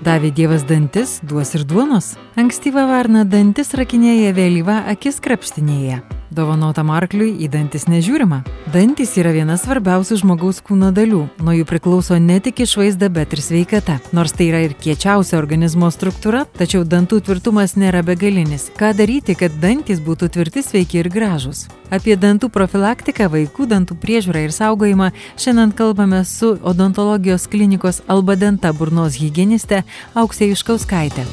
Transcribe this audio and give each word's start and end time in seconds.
Davė 0.00 0.30
Dievas 0.32 0.62
dantis, 0.64 1.18
duos 1.28 1.50
ir 1.58 1.66
duonos. 1.68 2.14
Ankstyva 2.40 2.86
varna 2.88 3.26
dantis 3.28 3.74
rakinėja, 3.76 4.32
vėlyva 4.32 4.78
akis 4.94 5.20
krapštinėja. 5.20 6.00
Dovanotam 6.30 6.92
arkliui 6.94 7.32
į 7.42 7.48
dantis 7.50 7.88
nežiūrima. 7.90 8.40
Dantis 8.70 9.16
yra 9.18 9.32
viena 9.34 9.56
svarbiausių 9.58 10.20
žmogaus 10.20 10.60
kūno 10.62 10.92
dalių. 10.94 11.24
Nuo 11.42 11.54
jų 11.56 11.66
priklauso 11.66 12.18
ne 12.22 12.38
tik 12.42 12.62
išvaizda, 12.62 13.08
bet 13.10 13.34
ir 13.34 13.42
sveikata. 13.42 13.98
Nors 14.14 14.36
tai 14.36 14.46
yra 14.52 14.62
ir 14.62 14.76
kiečiausia 14.78 15.38
organizmo 15.40 15.90
struktūra, 15.90 16.44
tačiau 16.58 16.84
dantų 16.86 17.18
tvirtumas 17.26 17.74
nėra 17.74 18.04
begalinis. 18.06 18.68
Ką 18.78 18.92
daryti, 18.94 19.34
kad 19.38 19.58
dantis 19.62 19.98
būtų 20.04 20.30
tvirti, 20.36 20.62
sveiki 20.62 21.02
ir 21.02 21.10
gražus? 21.10 21.66
Apie 21.90 22.14
dantų 22.14 22.52
profilaktiką, 22.54 23.26
vaikų 23.32 23.66
dantų 23.72 23.96
priežiūrą 23.98 24.44
ir 24.46 24.54
saugojimą 24.54 25.10
šiandien 25.34 25.74
kalbame 25.74 26.22
su 26.24 26.54
odontologijos 26.62 27.48
klinikos 27.50 28.04
Albadenta 28.06 28.70
burnos 28.70 29.18
hygieniste 29.18 29.82
Auksė 30.14 30.52
Iškauskaitė. 30.54 31.26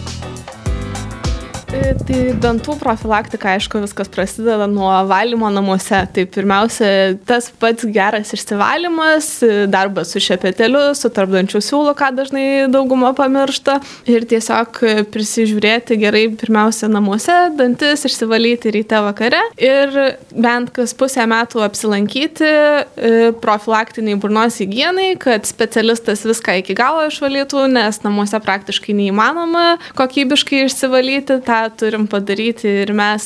Tai 1.87 2.17
dantų 2.41 2.73
profilaktika, 2.81 3.53
aišku, 3.55 3.79
viskas 3.83 4.09
prasideda 4.11 4.65
nuo 4.67 4.89
valymo 5.07 5.47
namuose. 5.53 6.01
Tai 6.11 6.23
pirmiausia, 6.33 7.15
tas 7.27 7.47
pats 7.61 7.85
geras 7.93 8.33
išsivalymas, 8.35 9.29
darbas 9.71 10.11
su 10.11 10.19
šepeteliu, 10.23 10.89
su 10.97 11.11
tarpdančių 11.13 11.61
siūlu, 11.63 11.93
ką 11.95 12.09
dažnai 12.17 12.45
dauguma 12.73 13.13
pamiršta. 13.15 13.77
Ir 14.09 14.25
tiesiog 14.27 14.81
prisižiūrėti 15.13 15.99
gerai 16.01 16.25
pirmiausia 16.35 16.89
namuose, 16.91 17.35
dantis 17.59 18.03
išsivalyti 18.09 18.73
ryte 18.75 18.99
vakare. 19.07 19.39
Ir 19.55 19.95
bent 20.35 20.73
kas 20.75 20.95
pusę 20.97 21.23
metų 21.29 21.63
apsilankyti 21.67 22.47
e, 22.47 23.13
profilaktiniai 23.43 24.19
burnos 24.19 24.59
hygienai, 24.59 25.13
kad 25.21 25.47
specialistas 25.47 26.25
viską 26.27 26.59
iki 26.63 26.75
galo 26.77 27.07
išvalytų, 27.07 27.67
nes 27.77 28.03
namuose 28.03 28.43
praktiškai 28.43 28.97
neįmanoma 28.97 29.67
kokybiškai 29.95 30.65
išsivalyti. 30.67 31.41
Ta 31.47 31.67
ką 31.67 31.75
turim 31.77 32.07
padaryti 32.09 32.69
ir 32.83 32.91
mes 32.97 33.25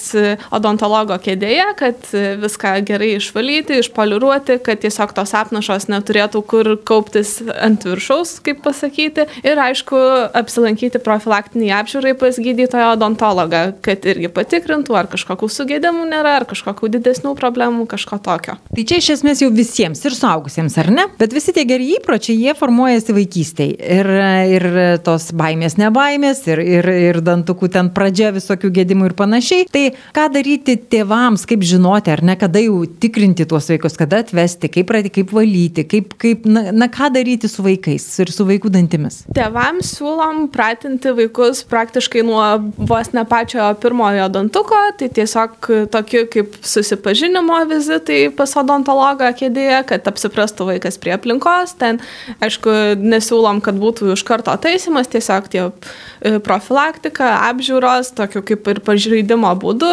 odontologo 0.53 1.15
kėdėje, 1.21 1.67
kad 1.79 2.11
viską 2.41 2.73
gerai 2.87 3.15
išvalyti, 3.17 3.79
išpoliruoti, 3.81 4.59
kad 4.65 4.81
tiesiog 4.83 5.13
tos 5.17 5.33
apnašos 5.37 5.87
neturėtų 5.91 6.43
kur 6.47 6.71
kauptis 6.87 7.37
ant 7.63 7.85
viršaus, 7.87 8.37
kaip 8.45 8.61
pasakyti. 8.65 9.27
Ir 9.47 9.61
aišku, 9.61 9.99
apsilankyti 10.37 11.01
profilaktiniai 11.03 11.73
apžiūrai 11.79 12.13
pas 12.19 12.39
gydytojo 12.41 12.93
odontologą, 12.95 13.63
kad 13.85 14.05
irgi 14.09 14.31
patikrintų, 14.33 14.95
ar 14.97 15.09
kažkokių 15.11 15.51
sugėdimų 15.51 16.07
nėra, 16.11 16.37
ar 16.41 16.47
kažkokių 16.49 16.91
didesnių 16.97 17.35
problemų, 17.39 17.87
kažko 17.91 18.21
tokio. 18.23 18.57
Tai 18.71 18.87
čia 18.87 19.01
iš 19.01 19.11
esmės 19.17 19.43
jau 19.43 19.51
visiems 19.53 20.03
ir 20.07 20.17
suaugusiems, 20.17 20.77
ar 20.81 20.91
ne? 20.93 21.07
Bet 21.19 21.35
visi 21.35 21.55
tie 21.55 21.65
geri 21.67 21.93
įpročiai, 21.97 22.37
jie 22.37 22.55
formuojasi 22.57 23.15
vaikystėje. 23.15 23.77
Ir, 24.01 24.11
ir 24.55 24.67
tos 25.05 25.29
baimės, 25.37 25.77
nebaimės, 25.79 26.43
ir, 26.51 26.61
ir, 26.79 26.91
ir 27.11 27.21
dantukų 27.25 27.71
ten 27.73 27.91
pradžia 27.95 28.11
pradžia 28.11 28.31
visokių 28.41 28.73
gedimų 28.81 29.11
ir 29.11 29.15
panašiai. 29.19 29.67
Tai 29.71 29.85
ką 30.17 30.27
daryti 30.35 30.75
tėvams, 30.91 31.45
kaip 31.49 31.63
žinoti, 31.67 32.11
ar 32.13 32.23
ne, 32.25 32.35
kada 32.39 32.61
jau 32.63 32.81
tikrinti 33.01 33.47
tuos 33.49 33.69
vaikus, 33.71 33.97
kada 33.99 34.21
atvesti, 34.25 34.71
kaip 34.71 34.89
pradėti, 34.89 35.13
kaip 35.21 35.33
valyti, 35.35 35.85
kaip, 35.87 36.15
kaip 36.21 36.45
na, 36.49 36.67
na, 36.75 36.89
ką 36.91 37.11
daryti 37.15 37.49
su 37.51 37.63
vaikais 37.65 38.07
ir 38.23 38.33
su 38.33 38.45
vaikų 38.47 38.71
dantimis. 38.73 39.21
Tėvams 39.37 39.93
siūlom 39.97 40.47
pratinti 40.53 41.13
vaikus 41.17 41.63
praktiškai 41.69 42.23
nuo 42.27 42.43
vos 42.77 43.13
ne 43.15 43.23
pačio 43.29 43.69
pirmojo 43.81 44.27
dantuko, 44.33 44.79
tai 44.99 45.11
tiesiog 45.13 45.69
tokie 45.93 46.25
kaip 46.31 46.57
susipažinimo 46.65 47.61
vizitai 47.69 48.21
pas 48.35 48.55
odontologą 48.59 49.31
kėdėje, 49.37 49.81
kad 49.89 50.07
apsiprastų 50.11 50.71
vaikas 50.73 50.99
prie 51.01 51.15
aplinkos. 51.15 51.75
Ten, 51.81 52.01
aišku, 52.43 52.73
nesiūlom, 53.01 53.61
kad 53.65 53.77
būtų 53.81 54.13
iš 54.15 54.25
karto 54.27 54.55
taisimas, 54.61 55.09
tiesiog 55.11 55.49
tie 55.51 55.63
e, 55.67 56.39
profilaktika, 56.43 57.33
apžiūros, 57.51 58.13
tokiu 58.31 58.43
kaip 58.55 58.67
ir 58.71 58.79
pažeidimo 58.85 59.51
būdu. 59.59 59.89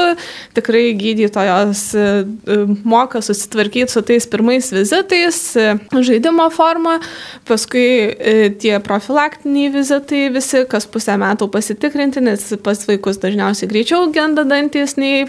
Tikrai 0.57 0.93
gydytojos 0.99 1.83
e, 1.95 2.05
e, 2.47 2.59
moka 2.85 3.21
susitvarkyti 3.25 3.93
su 3.93 4.03
tais 4.03 4.27
pirmais 4.31 4.71
vizitais, 4.73 5.41
e, 5.57 5.75
žaidimo 5.93 6.49
forma, 6.55 6.99
paskui 7.49 8.15
tie 8.61 8.79
profilaktiniai 8.85 9.73
vizitai 9.73 10.29
visi, 10.33 10.65
kas 10.71 10.87
pusę 10.91 11.17
metų 11.21 11.49
pasitikrinti, 11.53 12.23
nes 12.25 12.45
pas 12.65 12.81
vaikus 12.89 13.21
dažniausiai 13.23 13.71
greičiau 13.71 14.09
genda 14.15 14.45
dantis 14.49 14.97
nei 14.99 15.27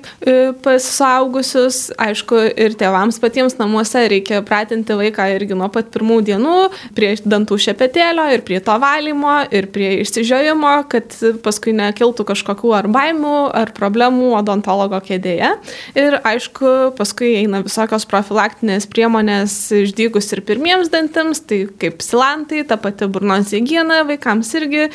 pas 0.63 0.83
suaugusius. 0.83 1.89
Aišku, 1.99 2.37
ir 2.59 2.75
tėvams 2.79 3.19
patiems 3.21 3.57
namuose 3.59 4.05
reikia 4.11 4.41
pratinti 4.45 4.95
vaiką 4.97 5.27
irgi 5.35 5.57
nuo 5.57 5.69
pat 5.73 5.89
pirmų 5.93 6.19
dienų 6.27 6.57
prie 6.97 7.13
dantų 7.23 7.59
šepetėlio 7.65 8.27
ir 8.33 8.43
prie 8.47 8.59
to 8.63 8.75
valymo 8.81 9.39
ir 9.55 9.69
prie 9.73 9.91
išsižiojimo, 10.03 10.73
kad 10.91 11.15
paskui 11.43 11.73
nekiltų 11.77 12.25
kažkokių 12.29 12.73
ar 12.75 12.89
baimių, 12.99 13.35
ar 13.55 13.73
problemų 13.77 14.33
odontologo 14.39 14.99
kėdėje. 15.05 15.53
Ir 15.99 16.19
aišku, 16.27 16.73
paskui 16.99 17.33
eina 17.41 17.63
visokios 17.65 18.07
profilaktinės 18.09 18.89
priemonės 18.91 19.55
išdygus 19.79 20.31
ir 20.35 20.43
pirmiems 20.47 20.91
dantims, 20.93 21.43
tai 21.47 21.63
kaip 21.81 22.03
silantai, 22.05 22.65
ta 22.67 22.79
pati 22.81 23.09
burnos 23.11 23.53
hygiena 23.55 24.03
vaikams 24.09 24.53
irgi 24.59 24.89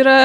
yra 0.00 0.18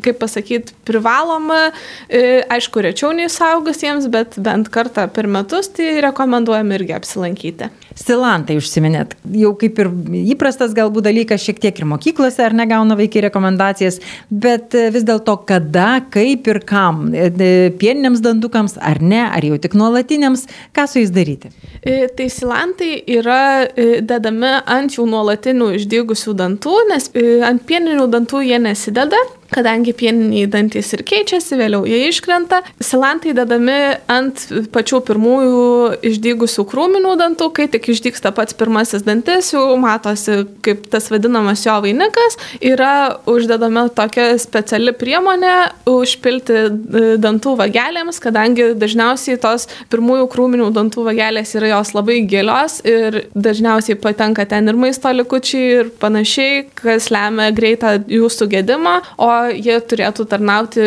kaip 0.00 0.18
pasakyti, 0.20 0.72
privaloma, 0.88 1.70
e, 2.08 2.42
aišku, 2.52 2.80
rečiau 2.84 3.12
nei 3.16 3.28
saugusiems, 3.32 4.08
bet 4.12 4.38
bent 4.42 4.70
kartą 4.72 5.08
per 5.12 5.28
metus 5.28 5.68
tai 5.76 6.00
rekomenduojam 6.04 6.72
irgi 6.76 6.96
apsilankyti. 6.96 7.68
Silantai 7.98 8.56
užsiminėt, 8.56 9.12
jau 9.36 9.52
kaip 9.60 9.80
ir 9.82 9.90
įprastas 10.32 10.72
galbūt 10.76 11.04
dalykas, 11.10 11.42
šiek 11.44 11.60
tiek 11.60 11.82
ir 11.82 11.88
mokyklose 11.90 12.40
ar 12.46 12.56
negauna 12.56 12.96
vaikai 12.96 13.26
rekomendacijas, 13.26 14.00
bet 14.30 14.76
e, 14.78 14.88
vis 14.94 15.04
dėlto 15.08 15.36
kada, 15.48 16.00
kaip 16.12 16.48
ir 16.48 16.62
kam, 16.68 17.10
e, 17.12 17.28
pieniniams 17.76 18.24
dantukams 18.24 18.78
ar 18.80 19.02
ne, 19.04 19.20
ar 19.26 19.44
jau 19.44 19.60
tik 19.60 19.76
nuolatiniams, 19.76 20.46
ką 20.72 20.86
su 20.88 21.02
jais 21.02 21.12
daryti? 21.12 21.52
Tai 21.82 22.28
silantai 22.30 22.94
yra 23.10 23.66
dedami 23.74 24.54
ant 24.70 24.94
jų 24.94 25.04
nuolatinių 25.10 25.72
išdygusių 25.80 26.34
dantų, 26.38 26.76
nes 26.92 27.10
ant 27.44 27.64
pieninių 27.66 28.06
dantų 28.12 28.44
jie 28.46 28.60
nesideda, 28.62 29.18
kadangi 29.52 29.92
pieniniai 29.96 30.48
dantys 30.50 30.92
ir 30.96 31.04
keičiasi, 31.06 31.56
vėliau 31.60 31.84
jie 31.88 32.08
iškrenta. 32.08 32.62
Silantai 32.82 33.34
dedami 33.36 33.78
ant 34.10 34.46
pačių 34.72 35.02
pirmųjų 35.08 35.64
išdygusių 36.12 36.64
krūminių 36.70 37.14
dantų, 37.20 37.48
kai 37.56 37.68
tik 37.72 37.90
išdyksta 37.92 38.32
pats 38.36 38.56
pirmasis 38.58 39.04
dantis, 39.06 39.52
jau 39.54 39.76
matosi, 39.80 40.42
kaip 40.64 40.86
tas 40.92 41.10
vadinamas 41.12 41.64
jo 41.66 41.76
vainikas, 41.84 42.38
yra 42.64 43.18
uždedama 43.28 43.88
tokia 43.92 44.32
speciali 44.40 44.94
priemonė 44.96 45.54
užpilti 45.90 46.58
e, 46.62 47.04
dantų 47.22 47.56
vagelėms, 47.60 48.20
kadangi 48.22 48.72
dažniausiai 48.78 49.40
tos 49.42 49.68
pirmųjų 49.92 50.28
krūminių 50.32 50.70
dantų 50.74 51.06
vagelės 51.10 51.54
yra 51.58 51.74
jos 51.74 51.92
labai 51.96 52.22
gilios 52.28 52.80
ir 52.88 53.24
dažniausiai 53.34 53.98
patenka 54.00 54.46
ten 54.48 54.70
ir 54.70 54.78
maisto 54.78 55.12
likučiai 55.12 55.68
ir 55.82 55.92
panašiai, 56.02 56.66
kas 56.78 57.10
lemia 57.12 57.50
greitą 57.54 57.96
jų 58.08 58.30
sugėdimą, 58.32 58.96
o 59.20 59.30
jie 59.50 59.80
turėtų 59.80 60.28
tarnauti 60.30 60.86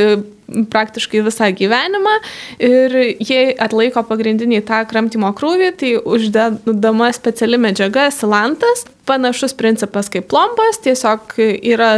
praktiškai 0.72 1.24
visą 1.26 1.50
gyvenimą. 1.58 2.16
Ir 2.64 2.96
jie 3.18 3.42
atlaiko 3.62 4.04
pagrindinį 4.06 4.62
tą 4.68 4.84
kramtymo 4.90 5.32
krūvį, 5.38 5.72
tai 5.80 5.92
uždedama 5.98 7.10
speciali 7.16 7.60
medžiaga 7.62 8.08
silantas, 8.14 8.86
panašus 9.10 9.56
principas 9.58 10.10
kaip 10.14 10.30
plompas, 10.32 10.80
tiesiog 10.86 11.38
yra 11.42 11.92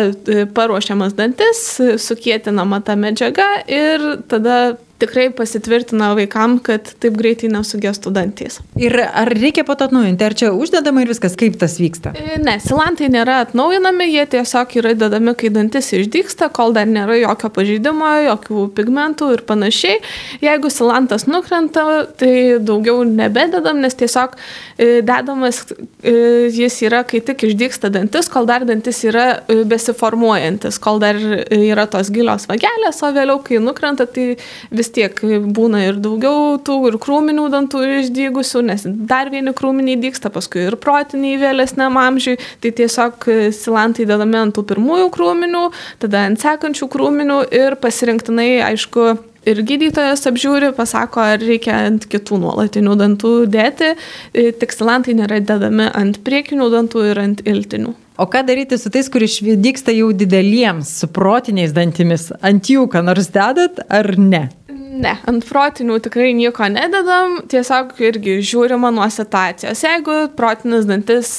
paruošiamas 0.55 1.15
dantis, 1.17 1.63
sukėtinama 2.03 2.81
ta 2.87 2.97
medžiaga 2.99 3.49
ir 3.67 4.09
tada 4.31 4.77
tikrai 4.99 5.27
pasitvirtina 5.35 6.11
vaikam, 6.17 6.57
kad 6.63 6.89
taip 7.01 7.17
greitai 7.19 7.49
nesugestų 7.53 8.11
dantys. 8.15 8.59
Ir 8.81 8.95
ar 9.05 9.29
reikia 9.33 9.63
pat 9.67 9.83
atnaujinti, 9.85 10.25
ar 10.25 10.35
čia 10.37 10.51
uždedama 10.55 11.03
ir 11.03 11.11
viskas, 11.11 11.37
kaip 11.39 11.57
tas 11.61 11.77
vyksta? 11.81 12.13
E, 12.17 12.37
ne, 12.41 12.57
silantai 12.63 13.09
nėra 13.13 13.39
atnaujinami, 13.45 14.07
jie 14.09 14.25
tiesiog 14.33 14.77
yra 14.81 14.93
dedami, 14.97 15.35
kai 15.37 15.51
dantis 15.53 15.91
išdyksta, 15.95 16.49
kol 16.55 16.73
dar 16.75 16.89
nėra 16.89 17.19
jokio 17.21 17.51
pažeidimo, 17.53 18.09
jokių 18.25 18.65
pigmentų 18.77 19.29
ir 19.35 19.43
panašiai. 19.49 20.01
Jeigu 20.43 20.71
silantas 20.73 21.27
nukrenta, 21.29 21.85
tai 22.17 22.33
daugiau 22.63 23.05
nebededam, 23.07 23.81
nes 23.83 23.97
tiesiog 23.97 24.33
e, 24.77 24.89
dedamas 25.05 25.63
e, 26.01 26.49
jis 26.53 26.79
yra, 26.87 27.03
kai 27.07 27.21
tik 27.25 27.45
išdyksta 27.51 27.93
dantis, 27.93 28.31
kol 28.33 28.49
dar 28.49 28.65
dantis 28.67 29.03
yra 29.05 29.27
besiformuojantis, 29.47 30.81
kol 30.81 31.01
dar 31.03 31.17
yra 31.17 31.85
tos 31.91 32.09
gilios 32.13 32.49
vagelės, 32.49 33.03
o 33.05 33.13
vėliau, 33.13 33.41
kai 33.45 33.61
nukrenta, 33.61 34.07
tai 34.09 34.33
vis 34.71 34.86
vis 34.87 34.93
tiek 34.95 35.19
būna 35.53 35.83
ir 35.87 35.99
daugiau 36.01 36.57
tų 36.63 36.77
ir 36.91 36.97
krūminių 37.01 37.47
dantų 37.51 37.83
išdygusių, 38.01 38.63
nes 38.69 38.85
dar 39.09 39.29
vieni 39.33 39.53
krūminiai 39.55 39.99
dyksta, 39.99 40.31
paskui 40.33 40.67
ir 40.67 40.77
protiniai 40.79 41.37
vėlesniam 41.41 41.97
amžiui, 41.99 42.37
tai 42.61 42.71
tiesiog 42.71 43.27
silantai 43.55 44.07
dedami 44.07 44.39
ant 44.39 44.55
tų 44.55 44.65
pirmųjų 44.71 45.09
krūminių, 45.15 45.63
tada 46.03 46.27
ant 46.29 46.41
sekančių 46.41 46.89
krūminių 46.93 47.41
ir 47.51 47.77
pasirinktinai, 47.81 48.63
aišku, 48.71 49.07
ir 49.47 49.63
gydytojas 49.67 50.25
apžiūri, 50.31 50.73
pasako, 50.77 51.23
ar 51.33 51.43
reikia 51.43 51.83
ant 51.87 52.07
kitų 52.09 52.41
nuolatinių 52.43 52.97
dantų 52.99 53.35
dėti. 53.51 53.93
Tik 54.33 54.75
silantai 54.75 55.17
nėra 55.17 55.39
dedami 55.43 55.87
ant 55.91 56.19
priekinių 56.23 56.71
dantų 56.73 57.07
ir 57.11 57.23
ant 57.23 57.47
iltinių. 57.47 57.95
O 58.17 58.25
ką 58.25 58.41
daryti 58.47 58.77
su 58.81 58.89
tais, 58.89 59.09
kurie 59.13 59.27
išvyksta 59.29 59.93
jau 59.93 60.09
dideliems, 60.09 60.89
su 61.01 61.09
protiniais 61.13 61.73
dantimis? 61.75 62.31
Ant 62.41 62.65
jų 62.65 62.87
ką 62.89 63.03
nors 63.05 63.29
dedat 63.33 63.83
ar 63.93 64.15
ne? 64.17 64.47
Ne, 64.97 65.13
ant 65.29 65.45
protinių 65.45 65.99
tikrai 66.01 66.31
nieko 66.33 66.65
nededam, 66.73 67.43
tiesiog 67.51 67.93
irgi 68.01 68.39
žiūrima 68.41 68.89
nuo 68.95 69.05
situacijos. 69.13 69.83
Jeigu 69.85 70.23
protinis 70.37 70.89
dantis 70.89 71.35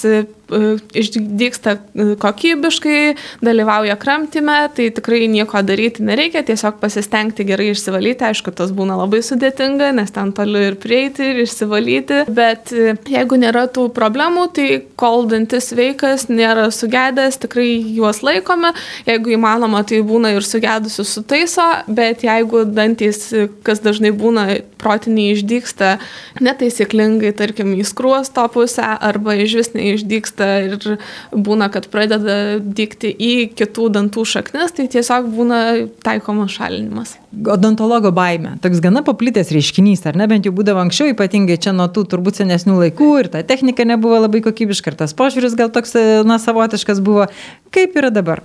E, 0.48 0.76
išdyksta 0.96 1.72
e, 1.76 2.04
kokybiškai, 2.20 3.00
dalyvauja 3.44 3.98
kramtime, 4.00 4.56
tai 4.72 4.88
tikrai 4.96 5.26
nieko 5.28 5.60
daryti 5.62 6.04
nereikia, 6.06 6.40
tiesiog 6.46 6.78
pasistengti 6.80 7.44
gerai 7.48 7.68
išsivalyti, 7.74 8.24
aišku, 8.30 8.54
tas 8.56 8.72
būna 8.72 8.96
labai 8.96 9.20
sudėtinga, 9.24 9.90
nes 9.98 10.14
ten 10.14 10.32
toli 10.36 10.62
ir 10.70 10.78
prieiti, 10.80 11.26
ir 11.34 11.42
išsivalyti, 11.44 12.22
bet 12.32 12.72
e, 12.72 12.96
jeigu 13.12 13.36
nėra 13.40 13.66
tų 13.68 13.90
problemų, 13.96 14.46
tai 14.56 14.68
kol 15.00 15.28
dantis 15.28 15.68
veikas, 15.76 16.28
nėra 16.32 16.67
sugedęs, 16.74 17.38
tikrai 17.44 17.68
juos 17.96 18.22
laikome, 18.26 18.72
jeigu 19.08 19.34
įmanoma, 19.36 19.84
tai 19.88 20.00
būna 20.06 20.34
ir 20.36 20.46
sugedusių 20.46 21.06
sutaiso, 21.06 21.66
bet 21.88 22.24
jeigu 22.26 22.64
dantys, 22.66 23.28
kas 23.66 23.82
dažnai 23.84 24.12
būna 24.16 24.46
protiniai 24.80 25.34
išdyksta 25.36 25.96
netaisyklingai, 26.44 27.32
tarkim, 27.38 27.74
į 27.78 27.86
skruosto 27.88 28.44
pusę 28.54 28.84
arba 28.84 29.36
iš 29.38 29.58
vis 29.60 29.72
neišdyksta, 29.76 30.50
ir 30.68 30.98
būna, 31.34 31.70
kad 31.74 31.90
pradeda 31.92 32.58
dygti 32.62 33.12
į 33.12 33.34
kitų 33.58 33.90
dantų 33.98 34.26
šaknis, 34.28 34.74
tai 34.76 34.88
tiesiog 34.90 35.30
būna 35.34 35.62
taikomas 36.06 36.54
šalinimas. 36.58 37.18
Odontologo 37.28 38.08
baime. 38.16 38.54
Toks 38.64 38.80
gana 38.80 39.02
paplitęs 39.04 39.50
reiškinys, 39.52 40.06
ar 40.08 40.16
ne, 40.16 40.24
bent 40.30 40.46
jau 40.48 40.52
būdavo 40.56 40.80
anksčiau, 40.80 41.10
ypatingai 41.12 41.58
čia 41.60 41.74
nuo 41.76 41.84
tų 41.92 42.06
turbūt 42.14 42.40
senesnių 42.40 42.78
laikų 42.78 43.08
ir 43.20 43.28
ta 43.34 43.42
technika 43.44 43.84
nebuvo 43.84 44.22
labai 44.22 44.40
kokybiška 44.46 44.94
ir 44.94 44.96
tas 45.02 45.12
požiūris 45.18 45.58
gal 45.58 45.68
toks, 45.74 45.92
na, 46.24 46.40
savotiškas 46.40 47.02
buvo. 47.04 47.28
Kaip 47.74 48.00
yra 48.00 48.08
dabar? 48.14 48.40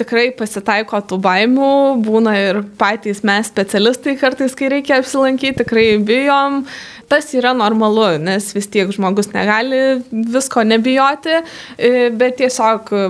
tikrai 0.00 0.30
pasitaiko 0.36 1.00
tų 1.04 1.18
baimių, 1.24 1.72
būna 2.04 2.34
ir 2.38 2.62
patys 2.80 3.22
mes 3.26 3.50
specialistai 3.50 4.16
kartais, 4.20 4.54
kai 4.56 4.70
reikia 4.72 5.00
apsilankyti, 5.00 5.58
tikrai 5.60 5.86
bijom, 6.06 6.62
tas 7.10 7.28
yra 7.36 7.52
normalu, 7.56 8.14
nes 8.22 8.50
vis 8.54 8.70
tiek 8.70 8.90
žmogus 8.94 9.32
negali 9.34 10.00
visko 10.10 10.64
nebijoti, 10.66 11.42
e, 11.76 12.08
bet 12.16 12.38
tiesiog 12.40 12.92
e, 12.94 13.04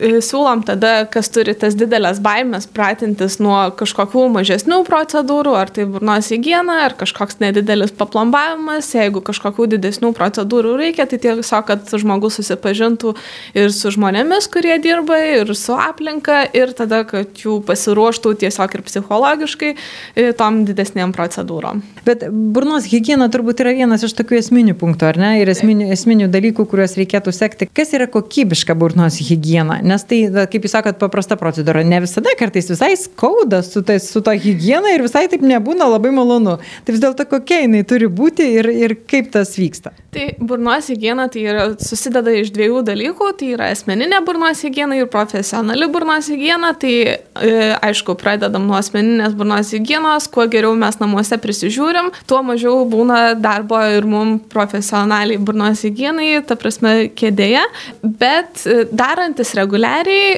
siūlom 0.00 0.64
tada, 0.66 1.04
kas 1.10 1.28
turi 1.32 1.52
tas 1.58 1.76
didelės 1.78 2.20
baimės, 2.24 2.66
pratintis 2.72 3.38
nuo 3.42 3.58
kažkokių 3.76 4.26
mažesnių 4.36 4.80
procedūrų, 4.88 5.54
ar 5.58 5.72
tai 5.74 5.86
burnos 5.90 6.30
higiena, 6.32 6.80
ar 6.86 6.96
kažkoks 7.00 7.40
nedidelis 7.42 7.92
paplombavimas, 7.96 8.88
jeigu 8.96 9.22
kažkokių 9.24 9.68
didesnių 9.76 10.12
procedūrų 10.16 10.76
reikia, 10.80 11.06
tai 11.10 11.20
tiesiog, 11.22 11.66
kad 11.68 11.92
žmogus 12.00 12.40
susipažintų 12.40 13.14
ir 13.58 13.74
su 13.76 13.92
žmonėmis, 13.94 14.48
kurie 14.52 14.78
dirba, 14.82 15.18
ir 15.40 15.52
su 15.58 15.76
aplinka, 15.76 16.42
ir 16.56 16.72
tada, 16.76 17.02
kad 17.08 17.36
jų 17.44 17.60
pasiruoštų 17.68 18.34
tiesiog 18.44 18.76
ir 18.76 18.84
psichologiškai 18.86 19.72
e, 19.74 20.30
tom 20.36 20.62
didesniem 20.68 21.12
procedūrom. 21.16 21.84
Bet 22.06 22.24
burnos 22.30 22.88
higiena 22.90 23.28
turbūt 23.32 23.60
yra 23.64 23.74
vienas 23.76 24.04
iš 24.06 24.16
tokių 24.18 24.40
esminių 24.40 24.76
punktų, 24.80 25.10
ar 25.10 25.20
ne? 25.20 25.32
Ir 25.42 25.52
esminių, 25.52 25.90
esminių 25.94 26.30
dalykų, 26.32 26.66
kuriuos 26.70 26.96
reikėtų 26.98 27.34
sekti. 27.36 27.68
Kas 27.76 27.92
yra 27.96 28.08
kokybiška 28.10 28.76
burnos 28.78 29.20
higiena? 29.20 29.80
Nes 29.90 30.04
tai, 30.06 30.20
kaip 30.50 30.66
jūs 30.66 30.74
sakot, 30.76 30.98
paprasta 31.00 31.36
procedūra. 31.40 31.82
Ne 31.86 31.98
visada 32.04 32.32
kartais 32.38 32.68
visai 32.70 32.92
skauda 32.98 33.62
su, 33.66 33.82
tai, 33.86 33.98
su 34.02 34.22
to 34.24 34.34
higiena 34.34 34.92
ir 34.94 35.02
visai 35.06 35.24
taip 35.30 35.42
nebūna 35.46 35.88
labai 35.90 36.12
malonu. 36.14 36.58
Tai 36.84 36.94
vis 36.94 37.02
dėlto 37.02 37.26
kokia 37.30 37.64
jinai 37.64 37.82
turi 37.88 38.06
būti 38.06 38.46
ir, 38.60 38.70
ir 38.70 38.94
kaip 39.10 39.32
tas 39.34 39.56
vyksta? 39.58 39.92
Tai 40.14 40.26
burnos 40.42 40.90
higiena 40.90 41.28
tai 41.30 41.44
yra, 41.46 41.64
susideda 41.82 42.34
iš 42.38 42.52
dviejų 42.54 42.84
dalykų. 42.86 43.30
Tai 43.40 43.50
yra 43.56 43.70
asmeninė 43.74 44.20
burnos 44.26 44.62
higiena 44.66 44.98
ir 44.98 45.10
profesionali 45.10 45.88
burnos 45.90 46.30
higiena. 46.30 46.72
Tai 46.78 46.94
e, 47.10 47.52
aišku, 47.90 48.14
pradedam 48.20 48.68
nuo 48.68 48.78
asmeninės 48.78 49.34
burnos 49.38 49.72
higienos. 49.74 50.28
Kuo 50.30 50.46
geriau 50.50 50.76
mes 50.78 51.00
namuose 51.02 51.38
prisižiūrim, 51.42 52.12
tuo 52.30 52.42
mažiau 52.46 52.84
būna 52.90 53.34
darbo 53.38 53.80
ir 53.90 54.06
mums 54.06 54.46
profesionaliai 54.52 55.40
burnos 55.40 55.82
hygienai, 55.86 56.30
ta 56.46 56.58
prasme, 56.58 57.10
kėdėje, 57.16 57.62
bet 58.02 58.64
e, 58.66 58.84
darantis 58.90 59.54
reguliariai 59.58 59.69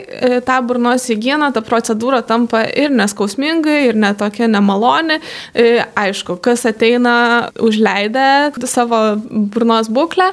e, 0.02 0.40
tą 0.44 0.58
burnos 0.66 1.06
hygieną, 1.10 1.52
ta 1.54 1.62
procedūra 1.64 2.22
tampa 2.26 2.64
ir 2.66 2.92
neskausminga, 2.94 3.78
ir 3.88 3.96
netokia 3.96 4.48
nemaloni. 4.50 5.20
E, 5.54 5.84
aišku, 5.96 6.38
kas 6.44 6.66
ateina 6.68 7.50
užleidę 7.62 8.52
savo 8.66 9.02
burnos 9.22 9.88
būklę, 9.92 10.32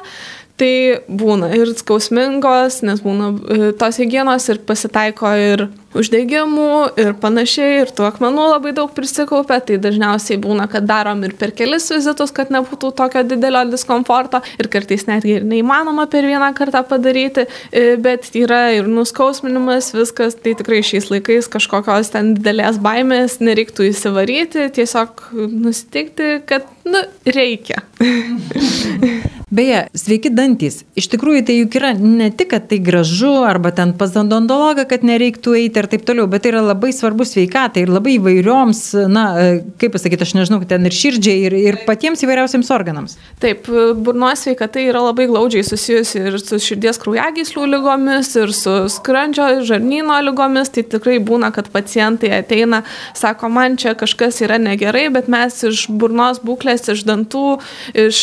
tai 0.60 1.00
būna 1.08 1.54
ir 1.56 1.72
skausmingos, 1.78 2.82
nes 2.84 3.00
būna 3.00 3.32
tos 3.80 4.00
hygienos 4.02 4.50
ir 4.52 4.60
pasitaiko 4.68 5.32
ir 5.40 5.68
uždegimų 5.96 6.72
ir 7.00 7.14
panašiai, 7.20 7.80
ir 7.82 7.92
tų 7.94 8.06
akmenų 8.08 8.46
labai 8.52 8.72
daug 8.76 8.92
prisikaupia, 8.94 9.60
tai 9.64 9.78
dažniausiai 9.82 10.38
būna, 10.42 10.68
kad 10.70 10.86
darom 10.88 11.24
ir 11.26 11.34
per 11.38 11.54
kelis 11.56 11.88
vizitus, 11.92 12.32
kad 12.34 12.52
nebūtų 12.54 12.92
tokio 12.98 13.24
didelio 13.26 13.64
diskomforto 13.70 14.42
ir 14.60 14.70
kartais 14.72 15.06
netgi 15.08 15.38
ir 15.38 15.48
neįmanoma 15.48 16.06
per 16.10 16.28
vieną 16.28 16.52
kartą 16.58 16.84
padaryti, 16.86 17.46
e, 17.72 17.96
bet 18.00 18.30
yra 18.38 18.62
ir 18.76 18.90
nuskausminimas, 18.90 19.92
viskas, 19.96 20.38
tai 20.38 20.54
tikrai 20.58 20.82
šiais 20.86 21.10
laikais 21.10 21.50
kažkokios 21.50 22.12
ten 22.14 22.34
didelės 22.38 22.78
baimės 22.82 23.40
nereiktų 23.42 23.90
įsivaryti, 23.90 24.70
tiesiog 24.78 25.26
nusiteikti, 25.34 26.38
kad, 26.46 26.70
nu, 26.86 27.04
reikia. 27.26 27.82
Beje, 29.50 29.80
sveiki 29.98 30.30
dantys. 30.30 30.84
Iš 30.94 31.08
tikrųjų, 31.10 31.40
tai 31.48 31.56
juk 31.56 31.74
yra 31.80 31.90
ne 31.98 32.28
tik, 32.30 32.52
kad 32.52 32.68
tai 32.70 32.78
gražu, 32.86 33.32
arba 33.42 33.72
ten 33.74 33.96
pas 33.98 34.14
odontologą, 34.14 34.84
kad 34.86 35.02
nereiktų 35.02 35.56
eiti 35.58 35.79
ir 35.80 35.88
taip 35.90 36.04
toliau, 36.08 36.28
bet 36.30 36.44
tai 36.44 36.52
yra 36.54 36.62
labai 36.64 36.92
svarbu 36.94 37.26
sveikatai 37.28 37.84
ir 37.84 37.92
labai 37.92 38.16
įvairioms, 38.18 38.82
na, 39.10 39.24
e, 39.40 39.58
kaip 39.80 39.94
pasakyti, 39.96 40.26
aš 40.26 40.34
nežinau, 40.38 40.60
ten 40.68 40.86
ir 40.88 40.96
širdžiai, 40.96 41.46
ir, 41.48 41.56
ir 41.58 41.80
patiems 41.86 42.24
įvairiausiams 42.24 42.70
organams. 42.74 43.16
Taip, 43.42 43.68
burnos 44.04 44.44
sveikata 44.44 44.82
yra 44.82 45.02
labai 45.04 45.26
glaudžiai 45.30 45.64
susijusi 45.66 46.22
ir 46.30 46.38
su 46.42 46.60
širdies 46.62 47.00
kraujagyslių 47.02 47.66
lygomis, 47.74 48.32
ir 48.40 48.54
su 48.56 48.76
skrandžio, 48.92 49.48
žarnyno 49.68 50.18
lygomis. 50.26 50.72
Tai 50.74 50.84
tikrai 50.94 51.18
būna, 51.24 51.50
kad 51.54 51.70
pacientai 51.72 52.32
ateina, 52.36 52.82
sako, 53.18 53.50
man 53.52 53.76
čia 53.80 53.96
kažkas 53.98 54.40
yra 54.44 54.60
negerai, 54.60 55.08
bet 55.12 55.30
mes 55.32 55.56
iš 55.66 55.86
burnos 55.90 56.42
būklės, 56.44 56.88
iš 56.94 57.04
dantų, 57.08 57.46
iš 58.06 58.22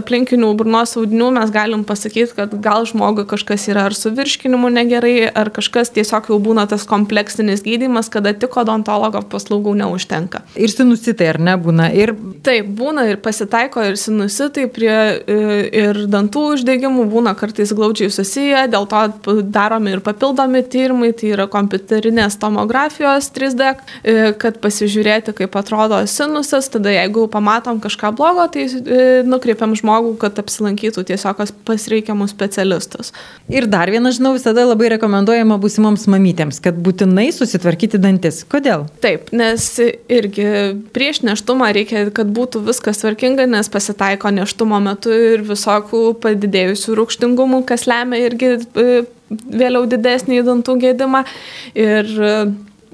aplinkinių 0.00 0.52
burnos 0.58 0.96
audinių 0.98 1.30
mes 1.38 1.52
galim 1.54 1.84
pasakyti, 1.86 2.34
kad 2.36 2.54
gal 2.62 2.86
žmogui 2.88 3.26
kažkas 3.28 3.68
yra 3.70 3.86
ar 3.90 3.96
su 3.96 4.12
virškinimu 4.14 4.70
negerai, 4.74 5.28
ar 5.30 5.50
kažkas 5.54 5.92
tiesiog 5.96 6.30
jau 6.32 6.40
būna 6.42 6.66
tas 6.70 6.86
kompleksinis 6.96 7.62
gydymas, 7.66 8.10
kada 8.12 8.32
tik 8.36 8.56
odontologo 8.56 9.22
paslaugų 9.30 9.76
neužtenka. 9.82 10.42
Ir 10.56 10.72
sinusitai 10.72 11.30
ar 11.34 11.40
ne 11.42 11.56
būna? 11.60 11.90
Ir... 11.96 12.14
Taip, 12.46 12.68
būna 12.78 13.06
ir 13.10 13.20
pasitaiko 13.22 13.82
ir 13.88 13.96
sinusitai 14.00 14.66
prie 14.72 14.92
e, 14.94 15.36
ir 15.82 16.02
dantų 16.10 16.44
uždegimų 16.54 17.06
būna 17.10 17.34
kartais 17.38 17.72
glaudžiai 17.76 18.12
susiję, 18.14 18.66
dėl 18.72 18.86
to 18.90 19.02
daromi 19.42 19.96
ir 19.96 20.02
papildomi 20.04 20.62
tyrimai, 20.70 21.12
tai 21.16 21.32
yra 21.34 21.48
kompiuterinės 21.50 22.38
tomografijos 22.42 23.30
3D, 23.34 23.72
e, 23.72 24.16
kad 24.40 24.60
pasižiūrėti, 24.62 25.34
kaip 25.40 25.58
atrodo 25.58 25.98
sinusas, 26.10 26.70
tada 26.72 26.94
jeigu 26.94 27.26
pamatom 27.32 27.80
kažką 27.82 28.12
blogo, 28.16 28.46
tai 28.52 28.68
e, 28.68 29.02
nukreipiam 29.26 29.74
žmogų, 29.78 30.14
kad 30.22 30.38
apsilankytų 30.42 31.06
tiesiog 31.10 31.42
pas 31.66 31.88
reikiamus 31.92 32.32
specialistus. 32.36 33.12
Ir 33.52 33.68
dar 33.70 33.90
vieną, 33.92 34.14
žinau, 34.14 34.36
visada 34.38 34.64
labai 34.66 34.92
rekomenduojama 34.96 35.58
būsimoms 35.62 36.06
mamytėms, 36.10 36.62
kad 36.64 36.78
būtinai 36.86 37.28
susitvarkyti 37.34 38.00
dantis. 38.02 38.42
Kodėl? 38.48 38.86
Taip, 39.02 39.32
nes 39.36 39.66
irgi 39.82 40.46
prieš 40.94 41.22
neštumą 41.26 41.72
reikia, 41.76 42.06
kad 42.14 42.30
būtų 42.36 42.62
viskas 42.68 43.02
tvarkinga, 43.02 43.48
nes 43.50 43.70
pasitaiko 43.72 44.32
neštumo 44.34 44.80
metu 44.84 45.12
ir 45.14 45.44
visokių 45.46 46.04
padidėjusių 46.22 46.96
rūkštingumų, 47.00 47.64
kas 47.68 47.88
lemia 47.90 48.22
irgi 48.28 48.54
e, 48.56 49.02
vėliau 49.30 49.84
didesnį 49.90 50.44
dantų 50.46 50.78
gėdimą. 50.86 51.26
Ir 51.74 52.10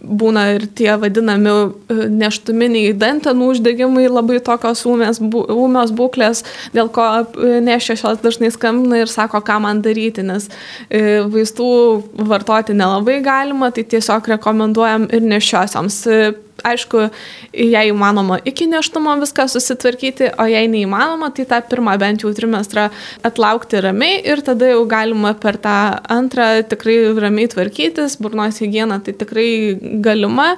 būna 0.03 0.45
ir 0.57 0.67
tie 0.77 0.93
vadinami 0.99 1.53
e, 1.53 1.97
neštuminiai 2.11 2.93
dantenų 2.99 3.51
uždegimai, 3.55 4.09
labai 4.11 4.41
tokios 4.45 4.85
ūmės, 4.89 5.21
ūmios 5.23 5.95
būklės, 5.97 6.43
dėl 6.75 6.91
ko 6.95 7.07
e, 7.23 7.61
nešios 7.65 8.23
dažnai 8.23 8.53
skambina 8.55 9.03
ir 9.03 9.13
sako, 9.13 9.43
ką 9.47 9.61
man 9.63 9.83
daryti, 9.85 10.25
nes 10.27 10.49
e, 10.89 11.23
vaistų 11.33 11.69
vartoti 12.29 12.77
nelabai 12.77 13.21
galima, 13.25 13.71
tai 13.75 13.87
tiesiog 13.87 14.33
rekomenduojam 14.35 15.09
ir 15.13 15.29
nešiosioms 15.35 16.03
aišku, 16.66 17.07
jei 17.52 17.90
įmanoma 17.90 18.38
iki 18.49 18.66
neštumo 18.71 19.14
viską 19.21 19.47
susitvarkyti, 19.52 20.33
o 20.40 20.47
jei 20.49 20.69
neįmanoma, 20.71 21.33
tai 21.35 21.47
tą 21.50 21.61
pirmą 21.69 21.97
bent 22.00 22.25
jau 22.25 22.33
trimestrą 22.37 22.88
atlaukti 23.26 23.83
ramiai 23.85 24.21
ir 24.33 24.42
tada 24.45 24.73
jau 24.73 24.85
galima 24.90 25.35
per 25.38 25.59
tą 25.62 25.76
antrą 26.12 26.49
tikrai 26.69 26.97
ramiai 27.23 27.50
tvarkytis, 27.52 28.19
burnos 28.23 28.61
higiena 28.62 29.00
tai 29.04 29.14
tikrai 29.19 29.49
galima, 30.04 30.52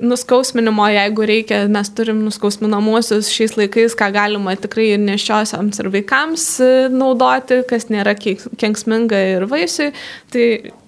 nuskausminimo, 0.00 0.88
jeigu 0.94 1.28
reikia, 1.30 1.62
mes 1.72 1.92
turim 1.96 2.24
nuskausminamuosius 2.26 3.30
šiais 3.32 3.56
laikais, 3.58 3.96
ką 3.98 4.10
galima 4.14 4.56
tikrai 4.60 4.92
ir 4.94 5.02
nešiosiams 5.04 5.82
ir 5.82 5.90
vaikams 5.94 6.48
e, 6.64 6.72
naudoti, 6.92 7.62
kas 7.70 7.88
nėra 7.92 8.16
kenksminga 8.18 9.24
ir 9.36 9.48
vaisiui, 9.50 9.92
tai 10.32 10.46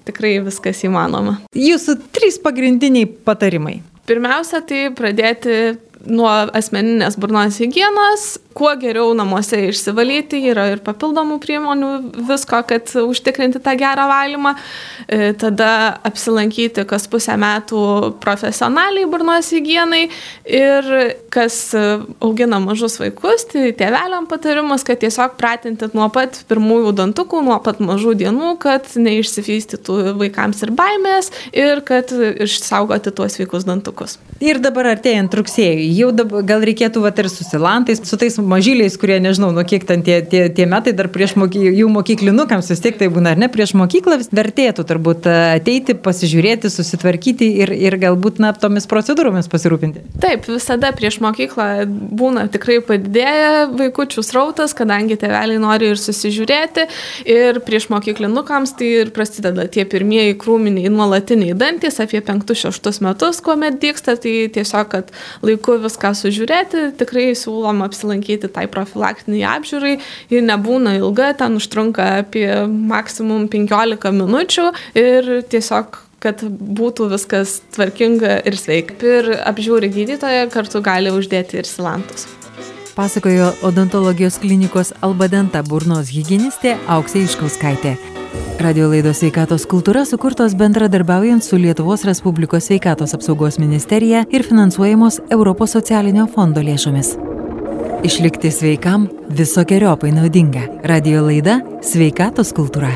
tikrai 0.09 0.37
viskas 0.45 0.83
įmanoma. 0.87 1.39
Jūsų 1.57 1.99
trys 2.15 2.39
pagrindiniai 2.43 3.09
patarimai. 3.27 3.81
Pirmiausia, 4.09 4.61
tai 4.67 4.89
pradėti 4.99 5.57
nuo 6.07 6.31
asmeninės 6.57 7.19
burnos 7.21 7.59
hygienos, 7.63 8.37
kuo 8.57 8.73
geriau 8.81 9.13
namuose 9.17 9.59
išsivalyti, 9.71 10.41
yra 10.51 10.67
ir 10.73 10.83
papildomų 10.85 11.39
priemonių 11.43 11.91
visko, 12.29 12.61
kad 12.69 12.91
užtikrinti 13.01 13.63
tą 13.63 13.75
gerą 13.81 14.07
valymą. 14.11 14.55
E, 15.09 15.33
tada 15.39 15.99
apsilankyti 16.07 16.85
kas 16.89 17.09
pusę 17.11 17.37
metų 17.41 17.83
profesionaliai 18.23 19.09
burnos 19.11 19.51
hygienai 19.55 20.05
ir 20.47 20.91
kas 21.33 21.59
augina 22.23 22.61
mažus 22.63 22.99
vaikus, 23.01 23.47
tai 23.53 23.71
tėveliam 23.77 24.29
patarimas, 24.31 24.85
kad 24.87 25.01
tiesiog 25.03 25.37
pratinti 25.41 25.89
nuo 25.97 26.09
pat 26.13 26.43
pirmųjų 26.51 26.93
dantukų, 26.99 27.43
nuo 27.47 27.59
pat 27.65 27.81
mažų 27.83 28.15
dienų, 28.23 28.55
kad 28.63 28.91
neišsivystytų 28.95 30.17
vaikams 30.21 30.63
ir 30.67 30.75
baimės 30.77 31.33
ir 31.53 31.83
kad 31.89 32.13
išsaugoti 32.13 33.15
tuos 33.17 33.39
sveikus 33.39 33.67
dantukus. 33.69 34.19
Ir 34.43 34.61
dabar 34.63 34.93
artėjant 34.95 35.35
rugsėjui, 35.39 35.92
jau 35.97 36.11
dabar 36.15 36.45
gal 36.47 36.65
reikėtų 36.67 37.03
vat 37.05 37.19
ir 37.23 37.29
susilantais, 37.33 38.03
su 38.07 38.19
tais 38.21 38.39
mažyliais, 38.39 38.97
kurie 39.01 39.19
nežinau, 39.23 39.53
nuo 39.55 39.65
kiek 39.69 39.85
ten 39.89 40.05
tie, 40.07 40.21
tie, 40.27 40.47
tie 40.55 40.67
metai 40.71 40.95
dar 40.97 41.09
prieš 41.13 41.35
moky, 41.41 41.61
jų 41.73 41.89
mokyklinukams 41.93 42.71
vis 42.73 42.83
tiek 42.85 42.99
tai 43.01 43.09
būna, 43.13 43.35
ar 43.35 43.43
ne, 43.43 43.49
prieš 43.53 43.75
mokyklą 43.79 44.19
vis 44.21 44.31
vertėtų 44.35 44.87
turbūt 44.89 45.29
e, 45.31 45.37
ateiti, 45.59 45.97
pasižiūrėti, 45.99 46.71
susitvarkyti 46.73 47.49
ir, 47.65 47.75
ir 47.77 47.99
galbūt 48.03 48.41
na, 48.43 48.53
tomis 48.57 48.89
procedūromis 48.91 49.51
pasirūpinti. 49.53 50.05
Taip, 50.23 50.49
visada 50.51 50.93
prieš 50.97 51.21
mokyklą 51.25 51.69
būna 51.89 52.47
tikrai 52.53 52.81
padidėję 52.87 53.69
vaikučių 53.79 54.25
srautas, 54.27 54.77
kadangi 54.79 55.19
tėveliai 55.21 55.61
nori 55.63 55.93
ir 55.93 56.01
susižiūrėti 56.01 56.87
ir 57.33 57.61
prieš 57.67 57.89
mokyklinukams 57.93 58.77
tai 58.79 58.91
ir 59.03 59.13
prasideda 59.15 59.67
tie 59.73 59.85
pirmieji 59.89 60.37
krūminiai 60.41 60.93
nuolatiniai 60.93 61.57
dantis 61.59 62.01
apie 62.03 62.23
5-6 62.25 63.03
metus, 63.05 63.41
kuomet 63.45 63.79
dyksta, 63.83 64.17
tai 64.21 64.35
tiesiog, 64.53 64.89
kad 64.93 65.13
laiku 65.45 65.79
viską 65.85 66.13
sužiūrėti, 66.19 66.85
tikrai 67.01 67.31
siūlom 67.39 67.83
apsilankyti 67.87 68.51
tai 68.53 68.69
profilaktiniai 68.71 69.45
apžiūrai 69.57 69.97
ir 70.33 70.47
nebūna 70.47 70.97
ilga, 71.01 71.33
ten 71.39 71.59
užtrunka 71.61 72.09
apie 72.23 72.49
maksimum 72.69 73.49
15 73.53 74.15
minučių 74.23 74.71
ir 74.99 75.35
tiesiog 75.53 76.01
kad 76.23 76.45
būtų 76.47 77.09
viskas 77.11 77.59
tvarkinga 77.75 78.39
ir 78.47 78.59
sveika. 78.59 78.95
Ir 79.03 79.33
apžiūri 79.43 79.91
gydytoją, 79.91 80.47
kartu 80.55 80.83
gali 80.85 81.11
uždėti 81.11 81.59
ir 81.59 81.67
silantus. 81.67 82.29
Pasakojo 82.95 83.51
odontologijos 83.67 84.39
klinikos 84.39 84.93
Albadenta 85.03 85.65
burnos 85.67 86.13
hygienistė 86.13 86.77
Auksė 86.93 87.25
Iškauskaitė. 87.27 87.97
Radio 88.61 88.89
laidos 88.91 89.19
sveikatos 89.19 89.65
kultūra 89.67 90.05
sukurtos 90.07 90.55
bendradarbiaujant 90.59 91.43
su 91.43 91.57
Lietuvos 91.59 92.05
Respublikos 92.05 92.69
sveikatos 92.69 93.15
apsaugos 93.15 93.59
ministerija 93.59 94.25
ir 94.31 94.45
finansuojamos 94.45 95.21
Europos 95.31 95.73
socialinio 95.75 96.27
fondo 96.27 96.63
lėšomis. 96.63 97.17
Išlikti 98.07 98.51
sveikam 98.51 99.09
visokiojopai 99.31 100.13
naudinga. 100.13 100.67
Radio 100.85 101.25
laida 101.27 101.61
Sveikatos 101.83 102.53
kultūra. 102.55 102.95